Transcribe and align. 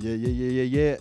Yeah, 0.00 0.14
yeah, 0.14 0.28
yeah, 0.28 0.62
yeah, 0.62 0.80
yeah. 0.80 0.96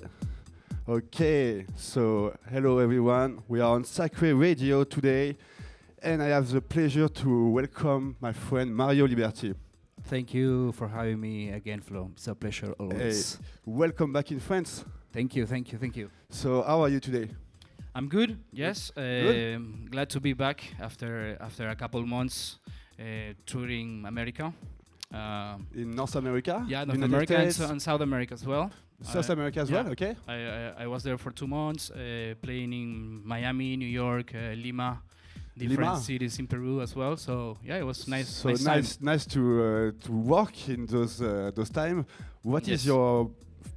Okay, 0.87 1.65
so 1.77 2.33
hello 2.51 2.79
everyone. 2.79 3.41
We 3.47 3.59
are 3.61 3.73
on 3.75 3.83
Sacré 3.83 4.37
Radio 4.37 4.83
today, 4.83 5.37
and 6.01 6.21
I 6.21 6.27
have 6.27 6.49
the 6.49 6.61
pleasure 6.61 7.07
to 7.07 7.49
welcome 7.49 8.15
my 8.19 8.33
friend 8.33 8.75
Mario 8.75 9.07
Liberty. 9.07 9.53
Thank 10.05 10.33
you 10.33 10.71
for 10.73 10.87
having 10.87 11.19
me 11.19 11.51
again, 11.51 11.79
Flo. 11.81 12.09
It's 12.13 12.27
a 12.27 12.35
pleasure 12.35 12.73
always. 12.79 13.35
Hey, 13.35 13.41
Welcome 13.65 14.11
back 14.11 14.31
in 14.31 14.39
France. 14.39 14.83
Thank 15.13 15.35
you, 15.35 15.45
thank 15.45 15.71
you, 15.71 15.77
thank 15.77 15.95
you. 15.95 16.09
So, 16.29 16.63
how 16.63 16.81
are 16.81 16.89
you 16.89 16.99
today? 16.99 17.29
I'm 17.95 18.07
good. 18.07 18.37
Yes, 18.51 18.91
Good. 18.95 19.55
um, 19.55 19.87
glad 19.89 20.09
to 20.11 20.19
be 20.19 20.33
back 20.33 20.63
after 20.79 21.37
after 21.39 21.69
a 21.69 21.75
couple 21.75 22.05
months 22.05 22.59
uh, 22.99 23.33
touring 23.45 24.03
America. 24.05 24.53
Um, 25.11 25.65
In 25.73 25.91
North 25.91 26.15
America? 26.15 26.63
yeah, 26.67 26.83
North 26.85 26.97
United 26.97 27.13
America 27.13 27.35
and, 27.37 27.51
States, 27.53 27.67
so- 27.67 27.71
and 27.71 27.81
South 27.81 28.01
America 28.01 28.33
as 28.33 28.45
well. 28.45 28.69
South 29.01 29.29
I- 29.29 29.33
America 29.33 29.59
as 29.61 29.69
yeah. 29.69 29.81
well, 29.83 29.91
okay? 29.91 30.15
I, 30.27 30.33
I, 30.35 30.73
I 30.83 30.87
was 30.87 31.03
there 31.03 31.17
for 31.17 31.31
two 31.31 31.47
months, 31.47 31.89
uh, 31.91 32.33
playing 32.41 32.73
in 32.73 33.21
Miami, 33.25 33.77
New 33.77 33.87
York, 33.87 34.33
uh, 34.35 34.53
Lima, 34.55 35.01
different 35.57 35.79
Lima. 35.91 35.99
cities 35.99 36.39
in 36.39 36.47
Peru 36.47 36.81
as 36.81 36.95
well. 36.95 37.15
So 37.17 37.57
yeah, 37.63 37.77
it 37.77 37.85
was 37.85 38.07
nice. 38.07 38.27
So 38.29 38.49
nice, 38.49 38.63
time. 38.63 38.75
nice, 38.75 39.01
nice 39.01 39.25
to 39.27 39.41
uh, 39.63 40.05
to 40.05 40.11
work 40.11 40.69
in 40.69 40.85
those 40.85 41.21
uh, 41.21 41.51
those 41.55 41.69
time. 41.69 42.05
What 42.43 42.63
is 42.63 42.69
Yes. 42.69 42.85
your 42.85 43.29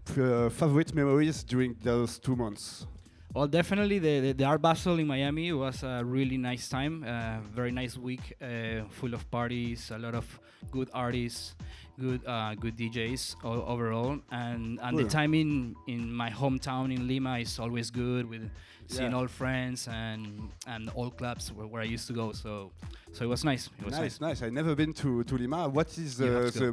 f- 0.09 0.19
uh, 0.19 0.49
favorite 0.51 0.95
memories 0.95 1.45
during 1.45 1.77
those 1.83 2.19
two 2.19 2.37
months? 2.37 2.87
Well, 3.35 3.47
definitely 3.49 3.99
the, 3.99 4.21
the, 4.21 4.33
the 4.33 4.45
Art 4.45 4.61
Basel 4.61 4.99
in 4.99 5.07
Miami 5.07 5.53
was 5.53 5.83
a 5.83 6.03
really 6.05 6.37
nice 6.37 6.69
time. 6.69 7.03
Uh, 7.03 7.41
very 7.55 7.71
nice 7.73 7.97
week, 7.97 8.35
uh, 8.43 8.85
full 8.91 9.15
of 9.15 9.25
parties, 9.31 9.91
a 9.91 9.99
lot 9.99 10.15
of 10.15 10.27
good 10.71 10.91
artists, 10.93 11.55
good 11.99 12.25
uh, 12.27 12.55
good 12.55 12.77
DJs 12.77 13.37
overall, 13.45 14.19
and 14.31 14.79
and 14.83 14.99
the 14.99 15.03
Cool. 15.03 15.11
time 15.11 15.35
in 15.35 15.75
in 15.87 16.13
my 16.13 16.31
hometown 16.31 16.93
in 16.95 17.07
Lima 17.07 17.39
is 17.39 17.59
always 17.59 17.91
good 17.91 18.29
with 18.29 18.51
seeing 18.93 19.13
Yeah. 19.13 19.19
old 19.21 19.31
friends 19.31 19.89
and 19.89 20.51
and 20.67 20.91
old 20.95 21.17
clubs 21.17 21.53
where, 21.53 21.67
where 21.73 21.83
I 21.83 21.89
used 21.97 22.07
to 22.11 22.13
go. 22.23 22.33
So 22.33 22.71
so 23.13 23.25
it 23.25 23.29
was 23.29 23.45
nice. 23.45 23.69
It 23.81 23.85
was 23.87 23.99
Nice, 23.99 24.21
nice. 24.21 24.43
I've 24.43 24.53
never 24.61 24.75
been 24.75 24.93
to, 25.03 25.23
to 25.25 25.35
Lima. 25.37 25.69
What 25.69 25.89
is 25.99 26.17
the 26.17 26.31
the, 26.61 26.69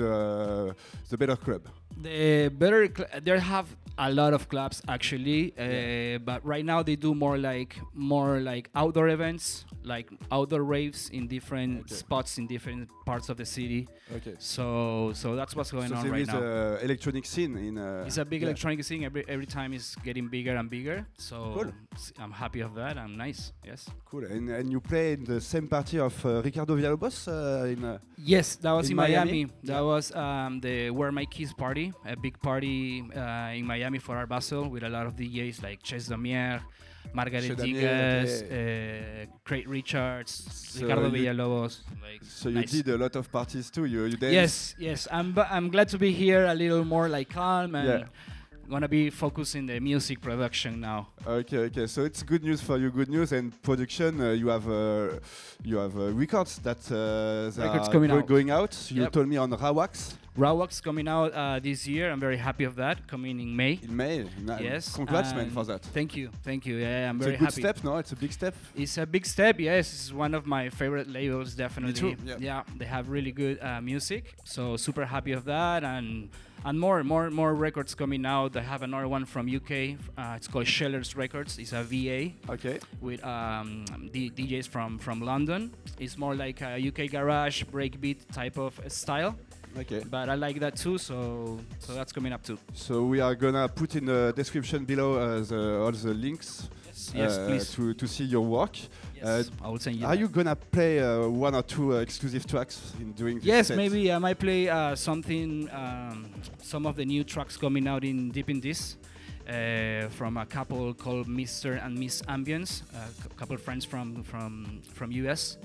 the 0.00 0.74
the 1.10 1.16
better 1.16 1.36
club? 1.36 1.62
The 2.02 2.48
better 2.62 2.88
cl- 2.94 3.08
there 3.22 3.40
have 3.40 3.66
a 3.98 4.10
lot 4.12 4.34
of 4.34 4.48
clubs 4.52 4.82
actually, 4.88 5.54
uh, 5.58 5.62
Yeah. 5.64 6.18
but 6.18 6.44
right 6.44 6.64
now 6.72 6.82
they 6.82 6.96
do 6.96 7.14
more 7.14 7.38
like 7.38 7.72
more 7.94 8.40
like 8.40 8.68
outdoor 8.74 9.08
events, 9.08 9.64
like 9.82 10.10
outdoor 10.30 10.62
raves 10.64 11.08
in 11.10 11.26
different 11.28 11.72
Okay. 11.88 11.94
spots 11.94 12.36
in 12.36 12.46
different 12.46 12.90
parts 13.06 13.30
of 13.30 13.36
the 13.38 13.46
city. 13.46 13.88
Okay. 14.16 14.34
So 14.38 15.12
so 15.14 15.34
that's 15.36 15.56
what's 15.56 15.72
going 15.72 15.88
so 15.88 15.96
on 15.96 16.02
there 16.04 16.12
right 16.12 16.22
is 16.28 16.28
now. 16.28 16.42
a 16.42 16.84
electronic 16.84 17.24
scene 17.24 17.56
in. 17.56 17.78
Uh, 17.78 18.04
it's 18.06 18.18
a 18.18 18.24
big 18.26 18.42
yeah. 18.42 18.48
electronic 18.48 18.84
scene. 18.84 19.02
Every 19.08 19.24
every 19.34 19.46
time 19.46 19.72
is 19.72 19.96
getting 20.04 20.28
bigger 20.28 20.54
and 20.60 20.68
bigger. 20.68 21.06
So 21.16 21.36
Cool. 21.62 21.72
s- 21.94 22.12
I'm 22.18 22.32
happy 22.32 22.60
of 22.60 22.74
that. 22.74 22.96
I'm 22.98 23.16
nice. 23.16 23.52
Yes. 23.64 23.88
Cool. 24.04 24.24
And, 24.24 24.48
and 24.50 24.70
you 24.70 24.80
play 24.80 25.12
in 25.14 25.24
the 25.24 25.40
same 25.40 25.66
party 25.68 25.98
of 25.98 26.14
uh, 26.24 26.42
Ricardo 26.42 26.76
Villalobos 26.76 27.28
uh, 27.28 27.66
in. 27.66 27.84
Uh, 27.84 27.98
Yes, 28.18 28.56
that 28.56 28.72
was 28.72 28.86
In 28.86 28.92
in, 28.92 28.96
Miami? 28.96 29.14
Miami. 29.16 29.44
That 29.64 29.72
Yeah. 29.82 29.92
was 29.92 30.12
um, 30.14 30.60
the 30.60 30.90
Where 30.90 31.12
My 31.12 31.24
Keys 31.26 31.52
party, 31.54 31.92
a 32.04 32.16
big 32.16 32.38
party 32.40 33.02
uh, 33.14 33.58
in 33.58 33.64
Miami 33.66 33.98
for 33.98 34.16
Art 34.16 34.28
Basel 34.28 34.68
with 34.68 34.82
a 34.84 34.88
lot 34.88 35.06
of 35.06 35.14
DJs 35.16 35.62
like 35.62 35.80
Chez 35.82 36.08
Damier, 36.08 36.60
Margaret 37.14 37.50
okay. 37.50 39.26
uh, 39.26 39.26
Craig 39.44 39.68
Richards, 39.68 40.32
So 40.50 40.86
Ricardo 40.86 41.10
Villalobos. 41.10 41.80
Like, 42.02 42.22
so 42.22 42.48
you 42.48 42.56
nice. 42.56 42.70
did 42.72 42.88
a 42.88 42.98
lot 42.98 43.16
of 43.16 43.30
parties 43.30 43.70
too. 43.70 43.84
You 43.84 44.04
you 44.04 44.16
danced. 44.16 44.34
Yes, 44.34 44.74
yes. 44.78 45.08
I'm 45.10 45.34
I'm 45.50 45.68
glad 45.70 45.88
to 45.90 45.98
be 45.98 46.10
here, 46.12 46.46
a 46.46 46.54
little 46.54 46.84
more 46.84 47.08
like 47.08 47.28
calm 47.30 47.74
and 47.74 47.88
Yeah. 47.88 48.06
Gonna 48.68 48.88
be 48.88 49.10
focusing 49.10 49.66
the 49.66 49.80
music 49.80 50.20
production 50.20 50.80
now. 50.80 51.08
Okay, 51.26 51.58
okay. 51.58 51.86
So 51.86 52.04
it's 52.04 52.22
good 52.22 52.42
news 52.42 52.60
for 52.60 52.76
you. 52.78 52.90
Good 52.90 53.08
news 53.08 53.32
and 53.32 53.52
production. 53.62 54.20
Uh, 54.20 54.30
you 54.32 54.48
have 54.48 54.68
uh, 54.68 55.18
you 55.64 55.76
have 55.78 55.96
uh, 55.96 56.12
records 56.12 56.58
that, 56.58 56.78
uh, 56.90 57.50
that 57.56 57.66
Records 57.66 57.88
are 57.88 57.92
coming 57.92 58.10
go- 58.10 58.18
out. 58.18 58.26
going 58.26 58.50
out. 58.50 58.76
You 58.90 59.02
Yep. 59.02 59.12
told 59.12 59.28
me 59.28 59.36
on 59.36 59.50
Rawax 59.50 60.14
Rawax 60.36 60.82
coming 60.82 61.08
out 61.08 61.32
uh, 61.32 61.58
this 61.60 61.86
year. 61.86 62.10
I'm 62.10 62.20
very 62.20 62.36
happy 62.36 62.64
of 62.64 62.76
that. 62.76 63.06
Coming 63.06 63.40
in 63.40 63.56
May. 63.56 63.78
in 63.82 63.96
May. 63.96 64.24
Yes. 64.60 64.94
Congrats, 64.94 65.32
man, 65.32 65.50
for 65.50 65.64
that. 65.64 65.82
Thank 65.82 66.14
you, 66.16 66.30
thank 66.44 66.66
you. 66.66 66.76
Yeah, 66.76 67.08
I'm 67.08 67.16
It's 67.16 67.24
very 67.24 67.36
happy. 67.36 67.46
It's 67.46 67.56
a 67.56 67.60
good 67.60 67.66
happy. 67.66 67.78
step, 67.80 67.84
no? 67.84 67.96
It's 67.96 68.12
a 68.12 68.16
big 68.16 68.32
step. 68.32 68.54
It's 68.74 68.98
a 68.98 69.06
big 69.06 69.24
step, 69.26 69.58
yes. 69.58 69.92
It's 69.94 70.12
one 70.12 70.34
of 70.34 70.46
my 70.46 70.68
favorite 70.68 71.08
labels, 71.08 71.54
definitely. 71.54 72.00
Me 72.10 72.14
too, 72.16 72.22
yeah. 72.24 72.36
Yeah, 72.38 72.62
they 72.76 72.84
have 72.84 73.08
really 73.08 73.32
good 73.32 73.58
uh, 73.62 73.80
music, 73.80 74.34
so 74.44 74.76
super 74.76 75.06
happy 75.06 75.32
of 75.32 75.44
that, 75.46 75.84
and 75.84 76.28
and 76.64 76.80
more, 76.80 77.04
more, 77.04 77.30
more 77.30 77.54
records 77.54 77.94
coming 77.94 78.26
out. 78.26 78.56
I 78.56 78.62
have 78.62 78.82
another 78.82 79.06
one 79.06 79.24
from 79.24 79.46
UK. 79.48 79.96
Uh, 80.18 80.34
it's 80.36 80.48
called 80.48 80.66
Shellers 80.66 81.14
Records. 81.14 81.58
It's 81.58 81.72
a 81.72 81.84
VA 81.84 82.32
Okay. 82.50 82.80
with 83.00 83.22
um, 83.24 83.84
D- 84.12 84.30
DJs 84.34 84.66
from 84.68 84.98
from 84.98 85.20
London. 85.20 85.72
It's 86.00 86.18
more 86.18 86.34
like 86.34 86.60
a 86.62 86.76
UK 86.88 87.10
garage 87.10 87.62
breakbeat 87.64 88.18
type 88.32 88.58
of 88.58 88.80
style, 88.88 89.36
Okay. 89.78 90.02
but 90.10 90.28
I 90.28 90.34
like 90.34 90.58
that 90.60 90.76
too. 90.76 90.98
So 90.98 91.58
so 91.78 91.92
that's 91.94 92.12
coming 92.12 92.32
up 92.32 92.42
too. 92.42 92.58
So 92.74 93.04
we 93.04 93.20
are 93.20 93.34
gonna 93.34 93.68
put 93.68 93.94
in 93.96 94.06
the 94.06 94.32
description 94.34 94.84
below 94.84 95.14
uh, 95.18 95.40
the, 95.44 95.78
all 95.80 95.92
the 95.92 96.14
links 96.14 96.68
Yes, 96.86 97.12
yes, 97.14 97.38
uh, 97.38 97.46
please. 97.46 97.70
to 97.74 97.94
to 97.94 98.06
see 98.08 98.24
your 98.24 98.40
work. 98.44 98.74
Yes, 99.14 99.50
I 99.62 99.68
will 99.68 99.78
send 99.78 99.96
you. 99.96 100.06
Are 100.06 100.14
that. 100.14 100.18
you 100.20 100.28
gonna 100.28 100.56
play 100.56 101.00
uh, 101.00 101.28
one 101.28 101.54
or 101.54 101.62
two 101.62 101.94
uh, 101.94 102.00
exclusive 102.00 102.46
tracks 102.46 102.92
in 103.00 103.12
doing 103.12 103.36
this 103.36 103.44
Yes, 103.44 103.66
set? 103.68 103.76
maybe 103.76 104.10
I 104.10 104.18
might 104.18 104.38
play 104.38 104.68
uh, 104.68 104.94
something, 104.96 105.68
um, 105.72 106.26
some 106.62 106.86
of 106.86 106.96
the 106.96 107.04
new 107.04 107.22
tracks 107.24 107.56
coming 107.56 107.86
out 107.86 108.02
in 108.04 108.30
Deep 108.30 108.48
in 108.50 108.60
This 108.60 108.96
uh, 109.48 110.08
from 110.10 110.36
a 110.38 110.46
couple 110.46 110.94
called 110.94 111.26
Mr. 111.28 111.84
and 111.84 111.98
Miss 111.98 112.22
Ambience, 112.22 112.82
a 112.94 113.22
cou- 113.22 113.34
couple 113.36 113.56
friends 113.58 113.84
from 113.84 114.22
from 114.22 114.80
from 114.94 115.12
US, 115.12 115.58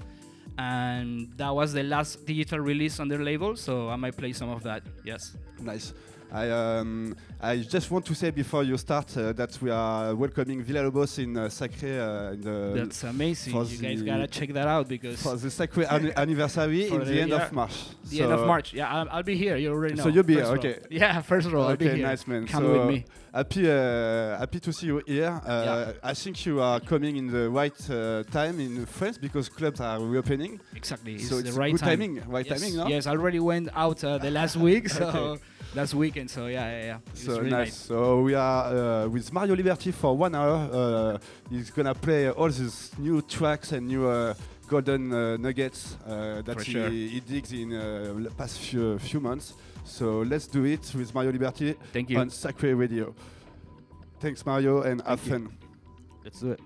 and 0.62 1.30
that 1.38 1.54
was 1.60 1.74
the 1.74 1.84
last 1.84 2.26
digital 2.26 2.60
release 2.60 3.00
on 3.00 3.08
their 3.08 3.24
label, 3.30 3.56
so 3.56 3.90
I 3.90 3.96
might 3.96 4.16
play 4.18 4.34
some 4.34 4.50
of 4.50 4.62
that. 4.64 4.84
Yes. 5.04 5.22
Nice. 5.60 5.94
I 6.34 6.50
um, 6.50 7.16
I 7.42 7.58
just 7.58 7.92
want 7.92 8.06
to 8.06 8.16
say 8.16 8.32
before 8.32 8.64
you 8.64 8.78
start 8.78 9.16
uh, 9.18 9.34
that 9.34 9.62
we 9.62 9.70
are 9.70 10.16
welcoming 10.16 10.64
Villalobos 10.64 11.20
in 11.20 11.36
uh, 11.36 11.46
Sacré 11.50 12.00
uh, 12.00 12.34
in 12.34 12.42
the 12.42 12.72
That's 12.76 13.04
amazing. 13.04 13.54
You 13.54 13.78
guys 13.78 14.02
gotta 14.02 14.28
check 14.28 14.54
that 14.54 14.68
out 14.68 14.88
because 14.88 15.22
for 15.22 15.36
the 15.36 15.50
Sacré 15.50 15.92
anni- 15.92 16.14
anniversary 16.16 16.88
in 16.88 17.00
the, 17.00 17.06
the- 17.06 17.22
end 17.22 17.34
of 17.34 17.52
March. 17.52 17.76
the 18.10 18.18
So- 18.18 18.24
end 18.24 18.34
of 18.34 18.48
March. 18.48 18.74
Yeah, 18.74 18.88
I'll, 18.94 19.10
I'll 19.12 19.24
be 19.24 19.36
here. 19.36 19.58
You 19.58 19.72
already 19.74 19.96
know. 19.96 20.04
So 20.04 20.10
you'll 20.10 20.24
be 20.24 20.36
here, 20.36 20.44
row. 20.46 20.52
okay. 20.52 20.80
Yeah, 20.90 21.22
first 21.22 21.50
row. 21.52 21.64
I'll 21.64 21.76
be 21.76 21.88
Okay, 21.88 21.98
here. 21.98 22.08
nice 22.08 22.26
man. 22.26 22.48
Come 22.48 22.64
so 22.64 22.80
with 22.80 22.88
me. 22.88 23.06
happy 23.34 23.70
uh, 23.70 24.38
happy 24.38 24.60
to 24.62 24.72
see 24.72 24.88
you 24.88 25.02
here. 25.06 25.42
Uh, 25.46 25.50
Yeah. 25.66 26.12
I 26.12 26.14
think 26.14 26.46
you 26.46 26.62
are 26.62 26.80
coming 26.80 27.18
in 27.18 27.28
the 27.28 27.50
right 27.50 27.90
uh, 27.90 28.24
time 28.32 28.60
in 28.62 28.86
France 28.86 29.18
because 29.18 29.50
clubs 29.50 29.82
are 29.82 30.00
reopening. 30.00 30.62
Exactly. 30.76 31.18
so 31.18 31.38
it's 31.40 31.48
it's 31.48 31.56
the 31.56 31.60
right 31.60 31.72
good 31.74 31.80
time. 31.82 31.90
timing, 32.00 32.24
right 32.30 32.46
yes, 32.46 32.62
timing, 32.62 32.78
no? 32.78 32.88
Yes, 32.88 33.06
I 33.06 33.12
already 33.12 33.40
went 33.42 33.68
out 33.76 34.02
uh, 34.04 34.18
the 34.18 34.32
last 34.32 34.56
week, 34.56 34.88
so 35.00 35.08
Okay. 35.08 35.44
Last 35.76 35.94
weekend. 35.94 36.30
So 36.30 36.48
yeah, 36.48 36.70
yeah, 36.70 36.86
yeah. 36.86 36.98
It 37.06 37.12
was 37.12 37.22
So 37.22 37.38
really 37.38 37.50
nice. 37.50 37.76
So 37.76 38.22
we 38.22 38.34
are 38.36 38.66
uh, 38.66 39.08
with 39.08 39.32
Mario 39.34 39.56
Liberty 39.56 39.92
for 39.92 40.16
one 40.18 40.36
hour. 40.36 40.70
Uh, 40.72 41.18
he's 41.50 41.70
gonna 41.72 41.96
play 41.96 42.30
all 42.30 42.50
these 42.50 42.92
new 42.98 43.22
tracks 43.22 43.72
and 43.72 43.88
new 43.88 44.08
uh, 44.08 44.34
golden 44.68 45.12
uh, 45.14 45.38
nuggets 45.38 45.98
uh, 46.08 46.42
that 46.44 46.62
he, 46.62 46.72
sure. 46.72 46.90
he 46.90 47.20
digs 47.20 47.52
in 47.52 47.74
uh, 47.74 48.14
the 48.18 48.32
past 48.32 48.60
few, 48.60 48.98
few 49.00 49.20
months. 49.20 49.54
So 49.84 50.20
let's 50.22 50.48
do 50.48 50.64
it 50.66 50.94
with 50.96 51.14
Mario 51.14 51.32
Liberty 51.32 51.76
Thank 51.92 52.10
you. 52.10 52.20
on 52.20 52.30
Sacré 52.30 52.78
Radio. 52.78 53.14
Thanks, 54.20 54.46
Mario, 54.46 54.84
and 54.84 55.02
have 55.02 55.20
Thank 55.20 55.42
you. 55.42 55.48
fun. 55.50 55.58
Let's 56.24 56.40
do 56.40 56.52
it. 56.52 56.60